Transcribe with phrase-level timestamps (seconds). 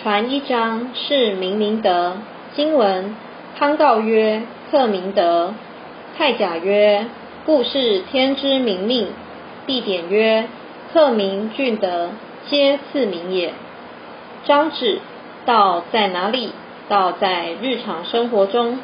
[0.00, 2.18] 传一章，是明明德。
[2.54, 3.16] 经文：
[3.58, 5.54] 康告曰：“克明德。”
[6.16, 7.06] 太甲曰
[7.44, 9.08] ：“故事天之明命。”
[9.66, 10.46] 必点曰
[10.94, 12.10] ：“克明俊德，
[12.46, 13.52] 皆次明也。”
[14.46, 15.00] 张指
[15.44, 16.52] 道在哪里？
[16.88, 18.78] 道在日常生活中。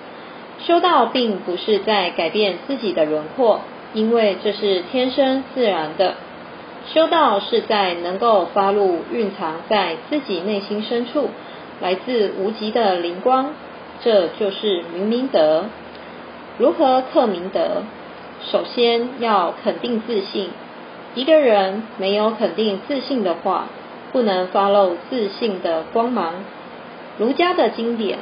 [0.66, 3.60] 修道并不是在改变自己的轮廓，
[3.92, 6.14] 因为这是天生自然的。
[6.92, 11.30] 修道是在能够发露蕴藏在自己内心深处
[11.80, 13.52] 来自无极的灵光，
[14.02, 15.64] 这就是明明德。
[16.58, 17.82] 如何克明德？
[18.50, 20.50] 首先要肯定自信。
[21.14, 23.66] 一个人没有肯定自信的话，
[24.12, 26.34] 不能发露自信的光芒。
[27.18, 28.18] 儒家的经典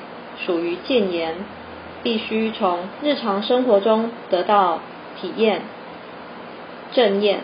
[0.47, 1.35] 属于谏言，
[2.03, 4.79] 必须从日常生活中得到
[5.21, 5.63] 体验、
[6.93, 7.41] 正验。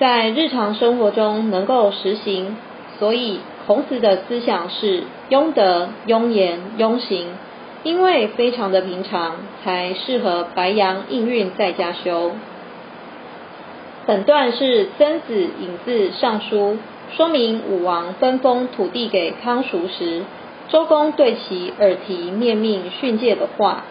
[0.00, 2.56] 在日常生活中能够实行，
[2.98, 7.26] 所以孔子的思想是庸德、庸言、庸行，
[7.82, 12.32] 因为非常的平常，才适合白羊应运在家修。
[14.06, 16.78] 本段是曾子引自《尚书》，
[17.14, 20.22] 说明武王分封土地给康叔时，
[20.68, 23.84] 周公对其耳提面命训诫的话，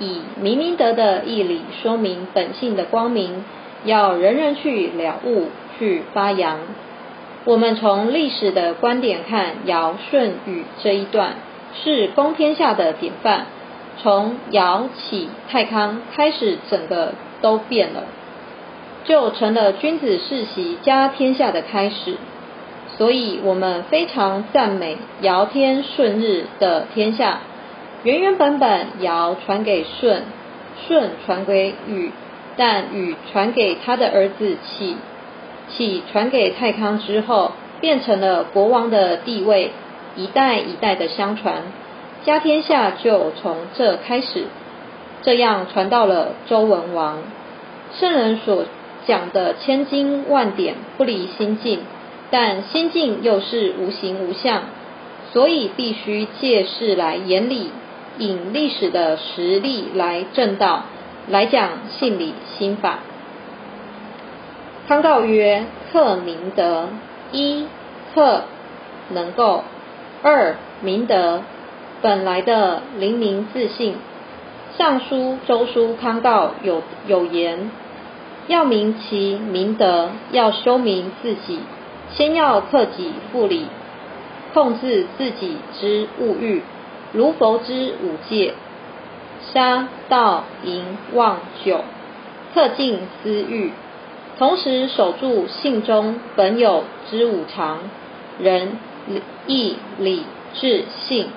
[0.00, 3.44] 以明明德的义理说明本性的光明。
[3.84, 6.58] 要人人去了悟，去发扬。
[7.44, 11.34] 我们从历史的观点看，尧舜禹这一段
[11.74, 13.46] 是公天下的典范。
[14.02, 18.04] 从尧启太康开始，整个都变了，
[19.04, 22.16] 就成了君子世袭家天下的开始。
[22.96, 27.40] 所以我们非常赞美尧天舜日的天下。
[28.02, 30.22] 原原本本，尧传给舜，
[30.86, 32.12] 舜传给禹。
[32.56, 34.96] 但禹传给他的儿子启，
[35.68, 39.70] 启传给太康之后，变成了国王的地位，
[40.16, 41.62] 一代一代的相传，
[42.24, 44.44] 家天下就从这开始，
[45.22, 47.18] 这样传到了周文王。
[47.98, 48.64] 圣人所
[49.06, 51.80] 讲的千经万典不离心境，
[52.30, 54.62] 但心境又是无形无相，
[55.32, 57.70] 所以必须借势来言理，
[58.18, 60.84] 引历史的实例来正道。
[61.28, 62.98] 来讲信理心法。
[64.88, 66.88] 康告曰：“克明德，
[67.30, 67.66] 一
[68.14, 68.42] 克
[69.10, 69.62] 能够，
[70.22, 71.42] 二明德
[72.02, 73.94] 本来的灵明自信。
[74.76, 77.70] 尚书、周书、康告有有言：
[78.48, 81.60] 要明其明德，要修明自己，
[82.10, 83.66] 先要克己复礼，
[84.52, 86.62] 控制自己之物欲，
[87.12, 88.54] 如佛之五戒。”
[89.52, 91.80] 杀盗淫妄酒，
[92.54, 93.72] 克尽私欲，
[94.38, 97.78] 同时守住性中本有之五常：
[98.38, 98.78] 仁、
[99.46, 101.28] 义、礼、智、信。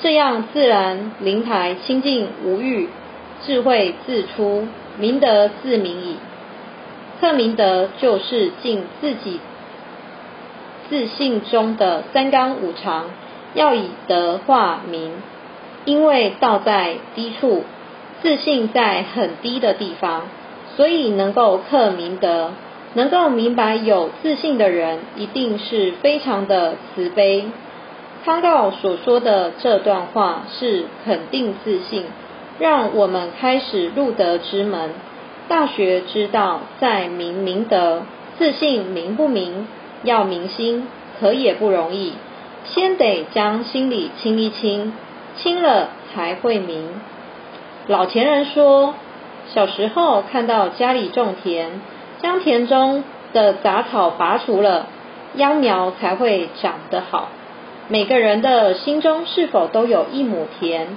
[0.00, 2.88] 这样自然灵台清净无欲，
[3.46, 4.66] 智慧自出，
[4.98, 6.16] 明德自明矣。
[7.20, 9.40] 克明德就是尽自己
[10.90, 13.06] 自信中的三纲五常，
[13.54, 15.12] 要以德化民。
[15.84, 17.64] 因为道在低处，
[18.22, 20.22] 自信在很低的地方，
[20.76, 22.52] 所以能够克明德，
[22.94, 27.44] 能够明白有自信的人一定是非常的慈悲。
[28.24, 32.06] 康道所说的这段话是肯定自信，
[32.58, 34.90] 让我们开始入德之门。
[35.46, 38.04] 大学之道在明明德，
[38.38, 39.66] 自信明不明？
[40.04, 40.86] 要明心，
[41.20, 42.14] 可也不容易，
[42.64, 44.94] 先得将心里清一清。
[45.36, 46.88] 清了才会明。
[47.86, 48.94] 老前人说，
[49.52, 51.80] 小时候看到家里种田，
[52.22, 54.86] 将田中的杂草拔除了，
[55.34, 57.28] 秧苗才会长得好。
[57.88, 60.96] 每个人的心中是否都有一亩田？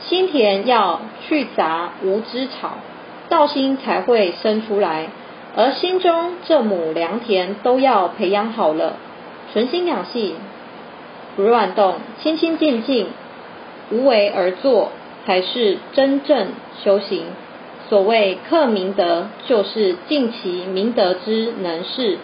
[0.00, 2.78] 心田要去杂无枝草，
[3.28, 5.08] 道心才会生出来。
[5.56, 8.94] 而心中这亩良田都要培养好了，
[9.52, 10.36] 存心养性，
[11.36, 13.08] 不乱动，清清静静。
[13.90, 14.92] 无为而作，
[15.26, 16.48] 才是真正
[16.82, 17.24] 修行。
[17.88, 22.18] 所谓克明德，就是尽其明德之能事，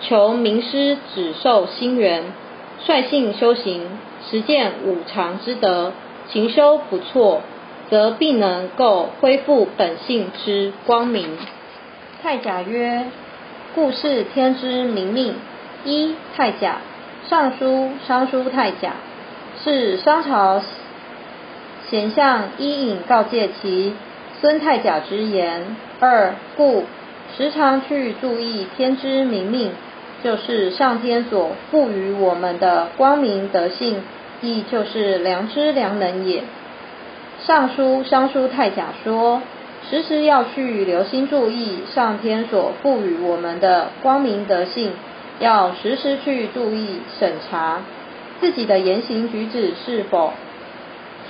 [0.00, 2.32] 求名师指授心源，
[2.86, 3.86] 率性修行，
[4.30, 5.92] 实践五常之德，
[6.28, 7.42] 勤修不错，
[7.90, 11.36] 则必能够恢复本性之光明。
[12.22, 13.06] 太甲曰：
[13.74, 15.34] 故事天之明命。
[15.84, 16.76] 一太甲，
[17.28, 18.92] 尚书商书太甲，
[19.64, 20.62] 是商朝。
[21.90, 23.94] 贤相伊尹告诫其
[24.40, 25.76] 孙太甲之言。
[25.98, 26.84] 二故
[27.36, 29.72] 时常去注意天之明命，
[30.22, 34.02] 就是上天所赋予我们的光明德性，
[34.40, 36.44] 亦就是良知良能也。
[37.44, 39.42] 尚书商书太甲说，
[39.90, 44.92] 时时要去留心注意上天所赋予我们的光明德性，
[45.40, 47.80] 要时时去注意审查
[48.40, 50.32] 自己的言行举止是否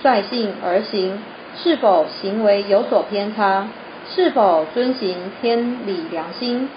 [0.03, 1.19] 率性而行，
[1.63, 3.69] 是否行为有所偏差，
[4.15, 6.69] 是否遵行天理良心。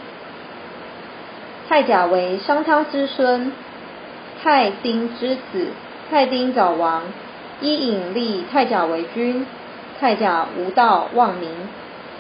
[1.70, 3.52] 太甲为商汤之孙，
[4.42, 5.68] 太丁之子，
[6.10, 7.04] 太丁早亡。
[7.62, 9.46] 伊尹立太甲为君，
[10.00, 11.50] 太甲无道忘名，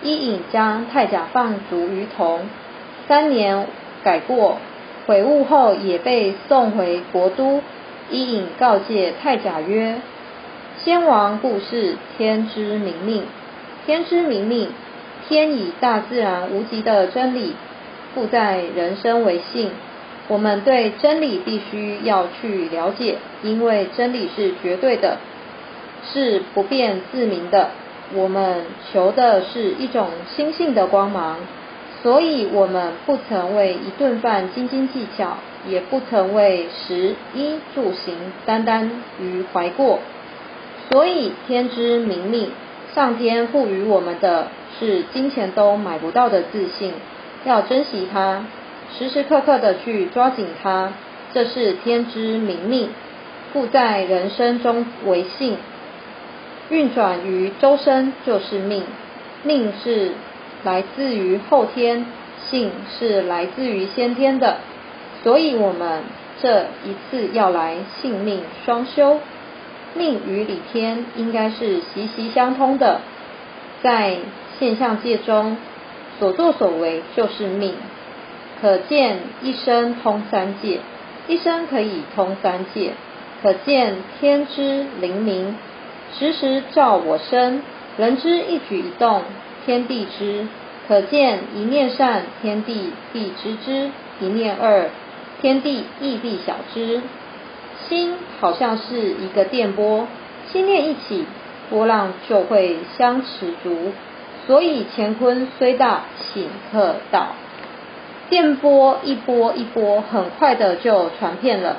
[0.01, 2.39] 伊尹将太甲放逐于潼，
[3.07, 3.67] 三年
[4.03, 4.57] 改过，
[5.05, 7.61] 悔悟后也被送回国都。
[8.09, 9.99] 伊尹告诫太甲曰
[10.83, 13.23] ：“先王故事，天之明命，
[13.85, 14.67] 天之明命，
[15.25, 17.53] 天以大自然无极的真理，
[18.13, 19.71] 复在人生为性。
[20.27, 25.19] 我们对真理必须要去了解，因为真理是绝对的。”
[26.11, 27.69] 是不变自明的，
[28.13, 31.37] 我们求的是一种心性的光芒，
[32.01, 38.91] 所以我们不曾为一顿饭斤斤计较，也不曾为食衣住行单单
[39.21, 39.99] 于怀过。
[40.91, 42.49] 所以天之明命，
[42.93, 44.47] 上天赋予我们的
[44.79, 46.93] 是金钱都买不到的自信，
[47.45, 48.45] 要珍惜它，
[48.97, 50.93] 时时刻刻的去抓紧它，
[51.33, 52.89] 这是天之明命，
[53.53, 55.57] 故在人生中为幸。
[56.69, 58.83] 运转于周身就是命，
[59.43, 60.11] 命是
[60.63, 62.05] 来自于后天，
[62.49, 64.57] 性是来自于先天的，
[65.23, 66.03] 所以我们
[66.41, 69.19] 这一次要来性命双修，
[69.95, 73.01] 命与理天应该是息息相通的，
[73.81, 74.17] 在
[74.59, 75.57] 现象界中
[76.19, 77.75] 所作所为就是命，
[78.61, 80.79] 可见一生通三界，
[81.27, 82.93] 一生可以通三界，
[83.41, 85.55] 可见天之灵明。
[86.17, 87.63] 时时照我身，
[87.97, 89.23] 人之一举一动，
[89.65, 90.47] 天地知。
[90.87, 94.89] 可见一念善，天地必知之；一念恶，
[95.41, 97.01] 天地亦必晓之。
[97.93, 100.07] 心好像是一个电波，
[100.51, 101.25] 心念一起，
[101.69, 103.91] 波浪就会相持足。
[104.47, 107.27] 所以乾坤虽大，请客到。
[108.31, 111.77] 电波一波一波，很快的就传遍了。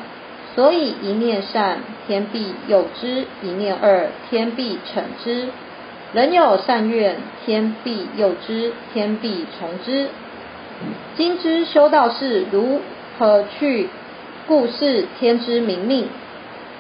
[0.55, 5.49] 所以一念善，天必有之；一念恶，天必惩之。
[6.13, 10.07] 人有善愿，天必佑之，天必从之。
[11.17, 12.81] 今之修道士如
[13.19, 13.89] 何去
[14.47, 16.07] 故事天之明命？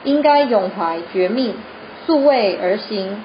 [0.04, 1.54] 应该永怀绝命，
[2.06, 3.22] 素位而行。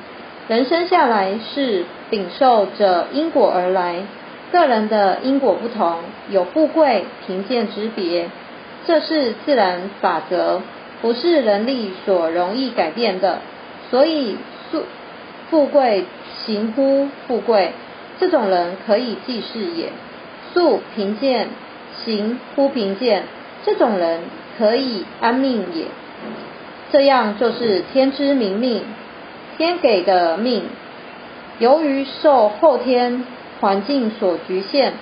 [0.48, 4.04] 人生下来是禀受着因果而来，
[4.54, 5.98] 个人的因果不同，
[6.30, 8.30] 有富贵贫贱之别。
[8.88, 10.62] 这是自然法则，
[11.02, 13.40] 不是人力所容易改变的。
[13.92, 14.38] 所以，
[14.72, 14.84] 富
[15.50, 16.06] 富贵
[16.46, 17.74] 行乎富贵，
[18.22, 19.90] 这种人可以济世也；
[20.54, 21.50] 素贫贱
[22.06, 23.24] 行乎贫贱，
[23.70, 24.22] 这种人
[24.58, 25.86] 可以安命也。
[26.92, 28.82] 这样就是天之明命，
[29.60, 30.64] 天给的命，
[31.60, 33.24] 由于受后天
[33.62, 34.94] 环境所局限，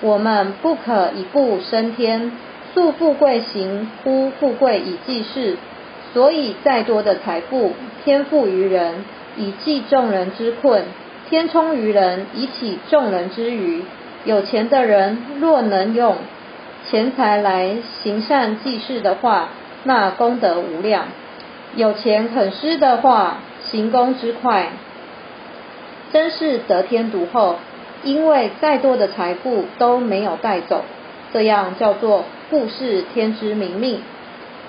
[0.00, 2.32] 我们不可一步升天。
[2.74, 5.56] 素富贵行乎富贵以济世，
[6.12, 7.72] 所以再多的财富，
[8.04, 9.04] 天赋于人
[9.36, 10.82] 以济众人之困，
[11.30, 13.84] 天充于人以启众人之余。
[14.24, 16.16] 有钱的人若能用
[16.90, 19.48] 钱财来行善济世的话，
[19.84, 21.02] 那功德无量；
[21.76, 24.68] 有钱肯施的话，行功之快，
[26.10, 27.56] 真是得天独厚。
[28.04, 30.84] 因为再多的财富都没有带走，
[31.32, 32.24] 这样叫做。
[32.48, 34.00] 故是天之明命，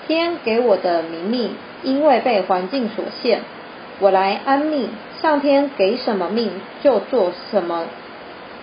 [0.05, 3.39] 天给我的明命，因为被环境所限，
[3.99, 4.89] 我来安命。
[5.21, 6.51] 上天给什么命
[6.83, 7.85] 就做什么，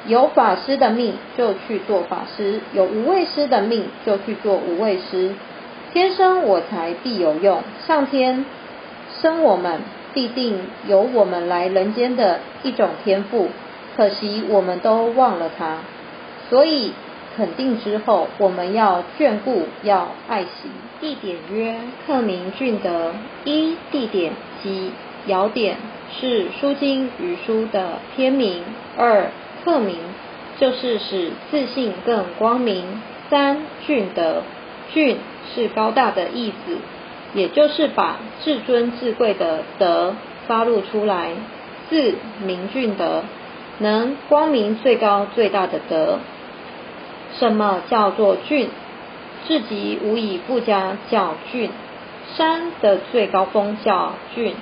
[0.07, 5.35] 有法师的命就去做法师，有无畏师的命就去做无畏师。
[5.93, 8.45] 天生我材必有用，上天
[9.21, 9.81] 生我们
[10.15, 13.49] 必定有我们来人间的一种天赋，
[13.97, 15.79] 可惜我们都忘了它，
[16.51, 16.93] 所以。
[17.37, 20.71] 肯定之后，我们要眷顾，要爱惜。
[21.03, 21.75] 地点曰：
[22.07, 23.13] 克明俊德。
[23.45, 24.33] 一地点
[24.63, 24.91] 即
[25.27, 25.77] 尧典，
[26.19, 28.63] 是《书经》与书的篇名。
[28.97, 29.27] 二
[29.67, 29.97] 克明，
[30.61, 33.03] 就是使自信更光明。
[33.29, 34.45] 三俊德，
[34.93, 35.17] 俊
[35.53, 36.79] 是高大的意思，
[37.35, 40.15] 也就是把至尊至贵的德
[40.47, 41.31] 发露出来。
[41.91, 43.25] 四明俊德，
[43.79, 46.21] 能光明最高最大的德。
[47.37, 48.69] 什么叫做俊？
[49.49, 51.71] 至极无以复加，叫俊。
[52.37, 54.55] 山的最高峰叫俊，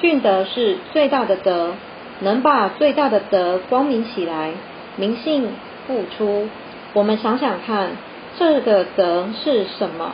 [0.00, 1.74] 俊德是最大的德，
[2.22, 4.52] 能把最大的德光明起来，
[4.96, 5.50] 明性
[5.86, 6.48] 付出。
[6.92, 7.90] 我们想想看，
[8.38, 10.12] 这个德是什么？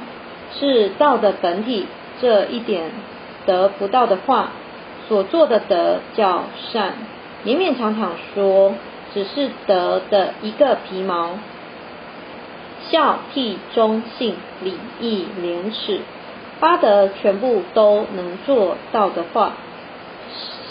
[0.59, 1.87] 是道的本体。
[2.21, 2.91] 这一点
[3.47, 4.49] 得不到的话，
[5.07, 6.95] 所做的德叫善。
[7.45, 8.75] 勉勉强强说，
[9.15, 11.39] 只是德的一个皮毛。
[12.91, 16.01] 孝悌忠信礼义廉耻，
[16.59, 19.53] 八德全部都能做到的话，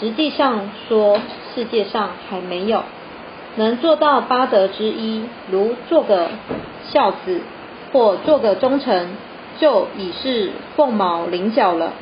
[0.00, 1.18] 实际上说
[1.54, 2.82] 世界上还没有
[3.56, 6.28] 能做到八德之一，如做个
[6.90, 7.40] 孝子
[7.92, 9.08] 或做个忠臣，
[9.58, 11.92] 就已是凤毛麟角了。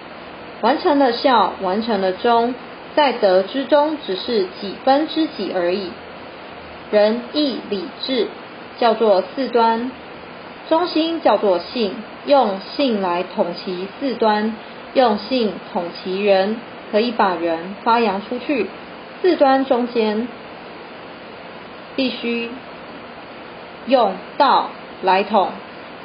[0.61, 2.55] 完成了孝，完成了忠，
[2.95, 5.91] 在德之中只是几分之几而已。
[6.91, 8.29] 仁义礼智
[8.79, 9.91] 叫做四端。
[10.69, 11.95] 中心叫做性，
[12.27, 14.55] 用性来统其四端，
[14.95, 16.57] 用性统其人，
[16.91, 18.67] 可以把人发扬出去。
[19.23, 20.29] 四端中间
[21.97, 22.51] 必须
[23.87, 24.71] 用道
[25.03, 25.51] 来统。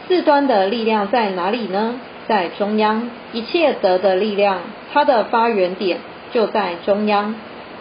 [0.07, 1.95] 四端的力量在哪里呢？
[2.27, 3.09] 在中央。
[3.33, 4.59] 一切德的力量，
[4.93, 5.99] 它的发源点
[6.31, 7.35] 就在中央。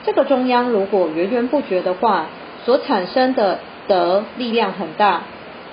[0.05, 2.27] 这个中央如果源源不绝的话，
[2.65, 5.23] 所产生的德力量很大。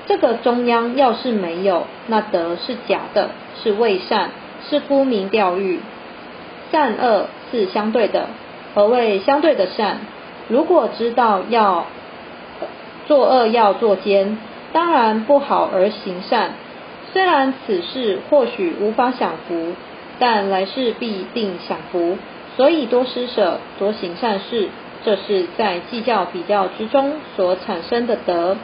[0.07, 3.29] 这个中央要是没有，那德是假的，
[3.61, 4.29] 是伪善，
[4.69, 5.79] 是沽名钓誉。
[6.71, 8.27] 善恶是相对的，
[8.75, 9.97] 何谓相对的善？
[10.47, 11.85] 如果知道要
[13.05, 14.37] 作恶要作奸，
[14.73, 16.51] 当然不好而行善。
[17.13, 19.73] 虽然此事或许无法享福，
[20.19, 22.17] 但来世必定享福。
[22.55, 24.69] 所以多施舍，多行善事，
[25.05, 28.57] 这是在计较比较之中所产生的德。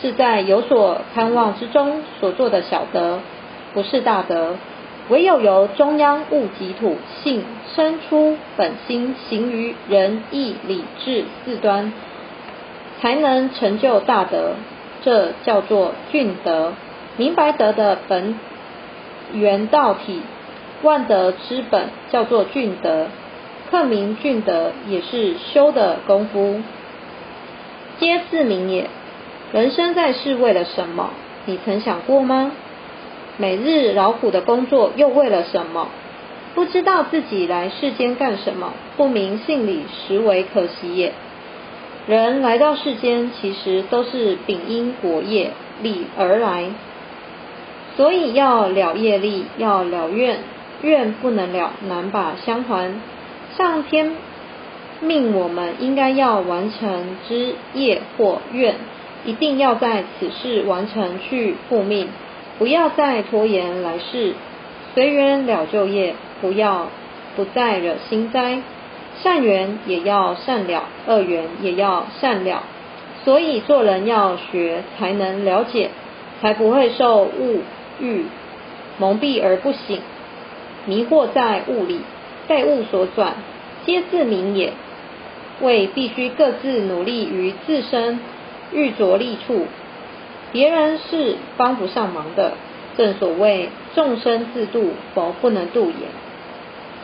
[0.00, 3.20] 是在有所盼望之中所做的小德，
[3.72, 4.56] 不是大德。
[5.10, 7.44] 唯有由中央物及土性
[7.74, 11.92] 生出本心，行于仁义礼智四端，
[13.00, 14.54] 才能成就大德。
[15.02, 16.72] 这叫做俊德。
[17.18, 18.38] 明白德的本
[19.34, 20.22] 源道体，
[20.82, 23.08] 万德之本，叫做俊德。
[23.70, 26.62] 克明俊德，也是修的功夫，
[27.98, 28.88] 皆自明也。
[29.52, 31.10] 人生在世为了什么？
[31.44, 32.52] 你曾想过吗？
[33.36, 35.88] 每日劳苦的工作又为了什么？
[36.54, 41.12] 不知道自己来世间干什么，不明性理，实为可惜也。
[42.06, 45.50] 人来到世间，其实都是秉因果业
[45.82, 46.66] 力而来，
[47.96, 50.38] 所以要了业力，要了愿，
[50.82, 53.00] 愿不能了，难把相还。
[53.56, 54.12] 上天
[55.00, 58.76] 命我们应该要完成之业或愿。
[59.26, 62.10] 一定要在此事完成去复命，
[62.58, 64.34] 不要再拖延来世，
[64.94, 66.88] 随缘了就业，不要
[67.34, 68.60] 不再惹心灾。
[69.22, 72.62] 善缘也要善了，恶缘也要善了。
[73.24, 75.90] 所以做人要学，才能了解，
[76.40, 77.62] 才不会受物
[78.00, 78.26] 欲
[78.98, 80.00] 蒙蔽而不醒，
[80.86, 82.00] 迷惑在物里，
[82.46, 83.34] 被物所转，
[83.84, 84.72] 皆自明也。
[85.60, 88.20] 为必须各自努力于自身。
[88.72, 89.66] 欲着力处，
[90.54, 92.52] 别人是帮不上忙的。
[92.96, 96.06] 正所谓众生自度，佛不能度也。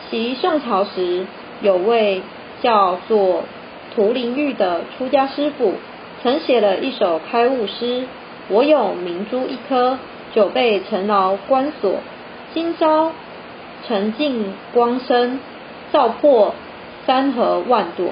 [0.09, 1.25] 其宋朝时，
[1.61, 2.21] 有位
[2.61, 3.43] 叫做
[3.93, 5.73] 涂灵玉的出家师傅，
[6.23, 8.05] 曾写了一首开悟诗：
[8.47, 9.97] 我有明珠一颗，
[10.33, 11.95] 久被尘劳关锁。
[12.53, 13.11] 今朝
[13.85, 15.41] 沉净光生，
[15.91, 16.55] 照破
[17.05, 18.11] 山河万朵。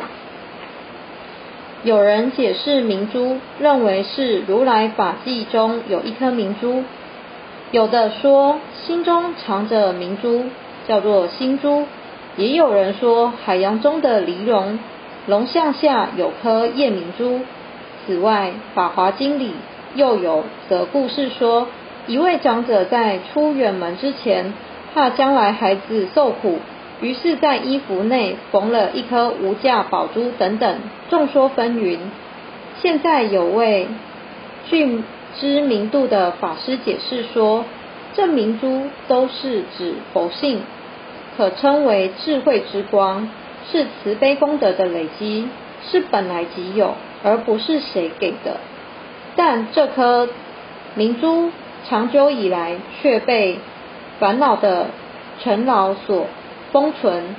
[1.84, 6.84] 有人解释明珠，认为是如来法记中有一颗明珠；
[7.72, 10.44] 有的说心中藏着明珠，
[10.90, 11.86] 叫做心珠；
[12.36, 14.78] 也有人说海洋中的梨龙
[15.26, 17.40] 龙象下有颗夜明珠。
[18.06, 19.54] 此外，《法华经》里
[19.96, 21.68] 又有则故事说，
[22.08, 24.54] 一位长者在出远门之前，
[24.94, 26.60] 怕将来孩子受苦。
[27.02, 30.80] 于是，在衣服内缝了一颗无价宝珠等等，
[31.10, 31.98] 众说纷纭。
[32.82, 33.88] 现在有位
[34.70, 35.02] 具
[35.40, 37.64] 知名度的法师解释说，
[38.14, 40.62] 这明珠都是指佛性，
[41.38, 43.30] 可称为智慧之光，
[43.72, 45.48] 是慈悲功德的累积，
[45.90, 48.58] 是本来即有，而不是谁给的。
[49.38, 50.28] 但这颗
[50.96, 51.52] 明珠
[51.88, 53.60] 长久以来却被
[54.20, 54.88] 烦恼的
[55.42, 56.26] 尘劳所。
[56.72, 57.36] 封存，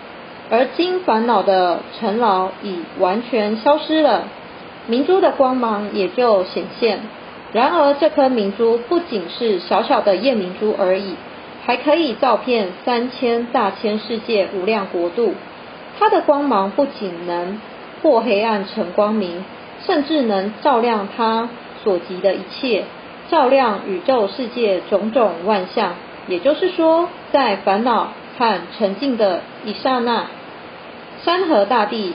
[0.51, 4.25] 而今烦恼的尘劳已完全消失了，
[4.87, 7.01] 明珠的光芒也就显现。
[7.53, 11.15] 然而这颗明珠不仅是小小的夜明珠而已，
[11.65, 15.35] 还可以照遍三千大千世界无量国度。
[15.99, 17.61] 它的光芒不仅能
[18.01, 19.45] 破黑暗成光明，
[19.85, 21.49] 甚至能照亮它
[21.83, 22.85] 所及的一切，
[23.31, 25.95] 照亮宇宙世界种种万象。
[26.29, 28.09] 也就是说，在烦恼
[28.41, 30.25] 和沉静的一刹那，
[31.23, 32.15] 山河大地、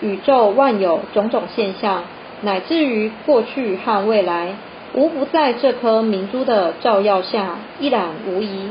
[0.00, 2.04] 宇宙万有种种现象。
[2.42, 4.54] 乃至于过去和未来，
[4.94, 8.70] 无不在这颗明珠的照耀下一览无遗。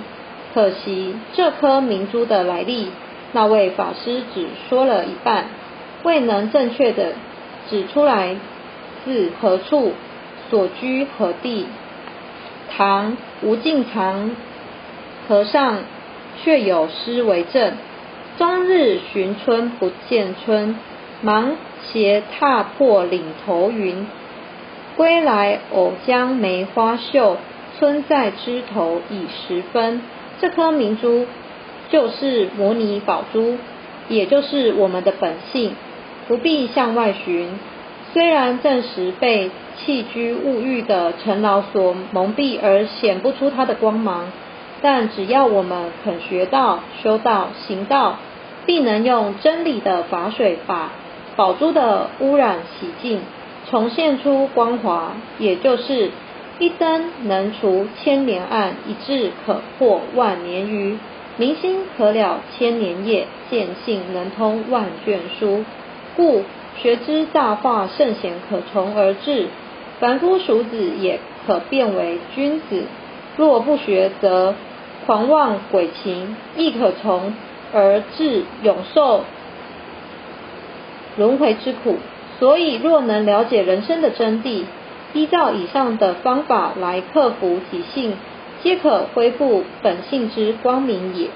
[0.53, 2.87] 可惜这颗明珠的来历，
[3.33, 5.47] 那位法师只说了一半，
[6.03, 7.11] 未能正确的
[7.69, 8.37] 指出来
[9.03, 9.91] 自何处，
[10.49, 11.67] 所居何地。
[12.75, 14.31] 唐吴敬常
[15.27, 15.79] 和尚
[16.43, 17.73] 却有诗为证：
[18.37, 20.75] 终日寻春不见春，
[21.21, 21.55] 忙。
[21.93, 24.05] 斜踏破岭头云，
[24.97, 27.37] 归来偶将梅花嗅。
[27.79, 30.01] 春在枝头已时分。
[30.41, 31.25] 这颗明珠
[31.89, 33.57] 就是摩尼宝珠，
[34.09, 35.73] 也就是我们的本性，
[36.27, 37.47] 不必向外寻。
[38.11, 44.31] 虽然暂时被弃居物欲的尘劳所蒙蔽而显不出它的光芒，
[44.81, 48.17] 但只要我们肯学道、修道、行道，
[48.65, 50.91] 必能用真理的法水把。
[51.35, 53.21] 宝珠的污染洗净，
[53.69, 56.11] 重现出光华，也就是
[56.59, 60.97] 一灯能除千年暗，一智可破万年愚。
[61.37, 65.63] 明心可了千年业，见性能通万卷书。
[66.17, 66.43] 故
[66.81, 69.47] 学之大化圣贤可从而治，
[70.01, 72.83] 凡夫俗子也可变为君子。
[73.37, 74.53] 若不学，则
[75.05, 77.33] 狂妄鬼情，亦可从
[77.73, 79.23] 而致永受。
[81.17, 81.97] 轮回之苦，
[82.39, 84.63] 所以若能了解人生的真谛，
[85.13, 88.15] 依照以上的方法来克服己性，
[88.61, 91.29] 皆可恢复本性之光明也。